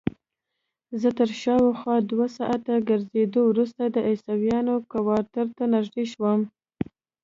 زه 1.01 1.09
تر 1.17 1.29
شاوخوا 1.41 1.95
دوه 2.11 2.27
ساعته 2.37 2.73
ګرځېدو 2.89 3.41
وروسته 3.47 3.83
د 3.87 3.97
عیسویانو 4.09 4.75
کوارټر 4.91 5.47
ته 5.57 5.63
نږدې 5.73 6.05
شوم. 6.13 6.39